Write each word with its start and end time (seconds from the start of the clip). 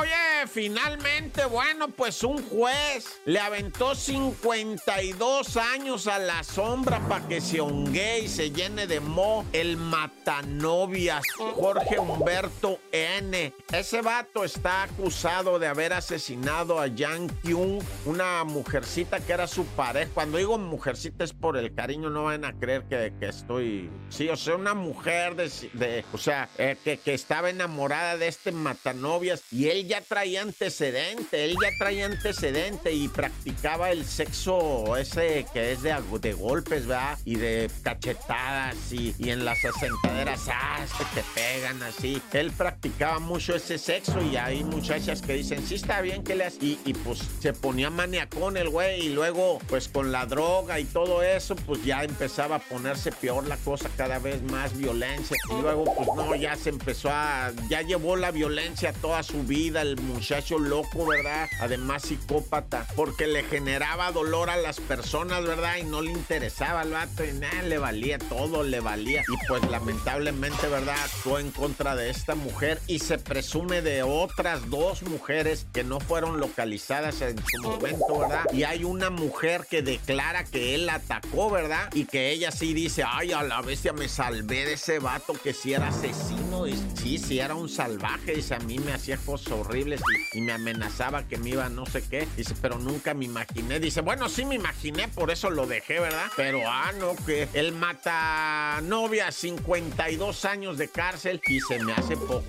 Oh, 0.00 0.04
yeah. 0.04 0.27
Finalmente, 0.46 1.44
bueno, 1.46 1.88
pues 1.88 2.22
un 2.22 2.42
juez 2.48 3.20
le 3.24 3.40
aventó 3.40 3.94
52 3.94 5.56
años 5.56 6.06
a 6.06 6.18
la 6.18 6.44
sombra 6.44 7.00
para 7.08 7.26
que 7.26 7.40
se 7.40 7.60
hongue 7.60 8.20
y 8.20 8.28
se 8.28 8.50
llene 8.50 8.86
de 8.86 9.00
mo 9.00 9.44
el 9.52 9.76
matanovias 9.76 11.24
Jorge 11.36 11.98
Humberto 11.98 12.78
N. 12.92 13.52
Ese 13.72 14.02
vato 14.02 14.44
está 14.44 14.84
acusado 14.84 15.58
de 15.58 15.66
haber 15.66 15.92
asesinado 15.92 16.78
a 16.78 16.86
Yang 16.86 17.28
Kyung, 17.42 17.82
una 18.04 18.44
mujercita 18.44 19.20
que 19.20 19.32
era 19.32 19.46
su 19.46 19.64
pareja. 19.64 20.10
Cuando 20.14 20.38
digo 20.38 20.58
mujercita 20.58 21.24
es 21.24 21.32
por 21.32 21.56
el 21.56 21.74
cariño, 21.74 22.10
no 22.10 22.24
van 22.24 22.44
a 22.44 22.52
creer 22.52 22.84
que, 22.84 23.12
estoy... 23.20 23.90
Sí, 24.08 24.28
o 24.28 24.36
sea, 24.36 24.56
una 24.56 24.74
mujer 24.74 25.34
de... 25.34 26.04
o 26.12 26.18
sea, 26.18 26.48
eh, 26.58 26.76
que, 26.84 26.98
que 26.98 27.14
estaba 27.14 27.50
enamorada 27.50 28.16
de 28.16 28.28
este 28.28 28.52
matanovias 28.52 29.42
y 29.50 29.68
él 29.68 29.86
ya 29.86 30.00
traía 30.00 30.27
antecedente, 30.36 31.44
él 31.44 31.56
ya 31.62 31.68
traía 31.78 32.06
antecedente 32.06 32.92
y 32.92 33.08
practicaba 33.08 33.90
el 33.90 34.04
sexo 34.04 34.96
ese 34.96 35.46
que 35.52 35.72
es 35.72 35.82
de, 35.82 35.94
de 36.20 36.32
golpes, 36.32 36.86
¿verdad? 36.86 37.18
Y 37.24 37.36
de 37.36 37.70
cachetadas 37.82 38.76
y, 38.92 39.14
y 39.18 39.30
en 39.30 39.44
las 39.44 39.58
asentaderas, 39.64 40.48
ah, 40.48 40.84
que 40.96 41.04
te 41.20 41.26
pegan 41.34 41.82
así. 41.82 42.20
Él 42.32 42.50
practicaba 42.52 43.18
mucho 43.18 43.54
ese 43.54 43.78
sexo 43.78 44.20
y 44.22 44.36
hay 44.36 44.64
muchachas 44.64 45.22
que 45.22 45.34
dicen, 45.34 45.66
sí 45.66 45.76
está 45.76 46.00
bien 46.00 46.24
que 46.24 46.34
le 46.34 46.44
haces. 46.44 46.62
Y, 46.62 46.78
y 46.84 46.94
pues 46.94 47.20
se 47.40 47.52
ponía 47.52 47.90
maniacón 47.90 48.56
el 48.56 48.68
güey 48.68 49.06
y 49.06 49.08
luego 49.10 49.58
pues 49.68 49.88
con 49.88 50.12
la 50.12 50.26
droga 50.26 50.80
y 50.80 50.84
todo 50.84 51.22
eso, 51.22 51.56
pues 51.56 51.84
ya 51.84 52.04
empezaba 52.04 52.56
a 52.56 52.58
ponerse 52.60 53.12
peor 53.12 53.46
la 53.46 53.56
cosa, 53.58 53.88
cada 53.96 54.18
vez 54.18 54.42
más 54.42 54.76
violencia. 54.76 55.36
Y 55.50 55.62
luego 55.62 55.84
pues 55.94 56.08
no, 56.16 56.34
ya 56.34 56.56
se 56.56 56.70
empezó 56.70 57.10
a, 57.10 57.52
ya 57.68 57.82
llevó 57.82 58.16
la 58.16 58.30
violencia 58.30 58.92
toda 58.92 59.22
su 59.22 59.42
vida, 59.44 59.82
el 59.82 59.96
muchacho 60.18 60.58
loco, 60.58 61.06
¿verdad? 61.06 61.48
Además 61.60 62.02
psicópata, 62.02 62.84
porque 62.96 63.28
le 63.28 63.44
generaba 63.44 64.10
dolor 64.10 64.50
a 64.50 64.56
las 64.56 64.80
personas, 64.80 65.44
¿verdad? 65.44 65.76
Y 65.76 65.84
no 65.84 66.02
le 66.02 66.10
interesaba 66.10 66.80
al 66.80 66.90
vato 66.90 67.24
y 67.24 67.32
nada, 67.34 67.62
le 67.62 67.78
valía 67.78 68.18
todo, 68.18 68.64
le 68.64 68.80
valía. 68.80 69.22
Y 69.22 69.46
pues 69.46 69.62
lamentablemente, 69.70 70.66
¿verdad? 70.66 70.96
Actuó 71.04 71.38
en 71.38 71.52
contra 71.52 71.94
de 71.94 72.10
esta 72.10 72.34
mujer 72.34 72.80
y 72.88 72.98
se 72.98 73.18
presume 73.18 73.80
de 73.80 74.02
otras 74.02 74.68
dos 74.68 75.04
mujeres 75.04 75.66
que 75.72 75.84
no 75.84 76.00
fueron 76.00 76.40
localizadas 76.40 77.22
en 77.22 77.36
su 77.38 77.62
momento, 77.62 78.18
¿verdad? 78.18 78.44
Y 78.52 78.64
hay 78.64 78.82
una 78.82 79.10
mujer 79.10 79.68
que 79.70 79.82
declara 79.82 80.42
que 80.42 80.74
él 80.74 80.88
atacó, 80.88 81.48
¿verdad? 81.48 81.90
Y 81.94 82.06
que 82.06 82.32
ella 82.32 82.50
sí 82.50 82.74
dice, 82.74 83.04
ay, 83.06 83.30
a 83.30 83.44
la 83.44 83.62
bestia 83.62 83.92
me 83.92 84.08
salvé 84.08 84.64
de 84.64 84.72
ese 84.72 84.98
vato 84.98 85.34
que 85.34 85.52
sí 85.52 85.74
era 85.74 85.88
asesino 85.88 86.66
y 86.66 86.76
sí, 87.00 87.18
sí 87.18 87.38
era 87.38 87.54
un 87.54 87.68
salvaje, 87.68 88.34
dice, 88.34 88.56
a 88.56 88.58
mí 88.58 88.80
me 88.80 88.92
hacía 88.92 89.16
cosas 89.18 89.52
horribles 89.52 90.00
y, 90.32 90.40
me 90.40 90.52
amenazaba 90.52 91.26
que 91.26 91.38
me 91.38 91.50
iba 91.50 91.68
no 91.68 91.86
sé 91.86 92.02
qué, 92.08 92.26
dice, 92.36 92.54
pero 92.60 92.78
nunca 92.78 93.14
me 93.14 93.24
imaginé, 93.24 93.80
dice, 93.80 94.00
bueno, 94.00 94.28
sí 94.28 94.44
me 94.44 94.54
imaginé, 94.54 95.08
por 95.08 95.30
eso 95.30 95.50
lo 95.50 95.66
dejé, 95.66 96.00
¿verdad? 96.00 96.26
Pero, 96.36 96.60
ah, 96.66 96.92
no, 96.98 97.14
que 97.26 97.48
él 97.52 97.72
mata 97.72 98.80
novia, 98.82 99.30
52 99.30 100.44
años 100.44 100.78
de 100.78 100.88
cárcel 100.88 101.40
y 101.46 101.60
se 101.60 101.78
me 101.80 101.92
hace 101.92 102.16
poco. 102.16 102.44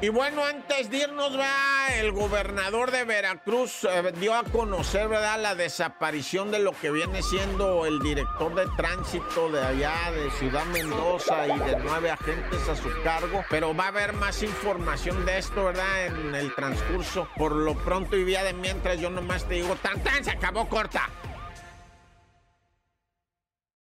Y 0.00 0.10
bueno, 0.10 0.44
antes 0.44 0.90
de 0.90 0.98
irnos, 0.98 1.36
va, 1.36 1.88
el 1.96 2.12
gobernador 2.12 2.92
de 2.92 3.02
Veracruz 3.02 3.82
eh, 3.82 4.12
dio 4.20 4.32
a 4.32 4.44
conocer, 4.44 5.08
¿verdad?, 5.08 5.40
la 5.40 5.56
desaparición 5.56 6.52
de 6.52 6.60
lo 6.60 6.70
que 6.70 6.92
viene 6.92 7.20
siendo 7.20 7.84
el 7.84 7.98
director 7.98 8.54
de 8.54 8.68
tránsito 8.76 9.50
de 9.50 9.60
allá 9.60 10.12
de 10.12 10.30
Ciudad 10.38 10.64
Mendoza 10.66 11.48
y 11.48 11.58
de 11.58 11.76
nueve 11.82 12.12
agentes 12.12 12.68
a 12.68 12.76
su 12.76 12.88
cargo. 13.02 13.44
Pero 13.50 13.74
va 13.74 13.86
a 13.86 13.88
haber 13.88 14.12
más 14.12 14.40
información 14.44 15.26
de 15.26 15.38
esto, 15.38 15.64
¿verdad?, 15.64 16.06
en 16.06 16.32
el 16.32 16.54
transcurso. 16.54 17.28
Por 17.36 17.50
lo 17.50 17.74
pronto 17.74 18.16
y 18.16 18.22
vía 18.22 18.44
de 18.44 18.52
mientras, 18.52 19.00
yo 19.00 19.10
nomás 19.10 19.48
te 19.48 19.54
digo, 19.54 19.74
tan 19.82 20.00
tan, 20.04 20.22
se 20.22 20.30
acabó 20.30 20.68
corta. 20.68 21.10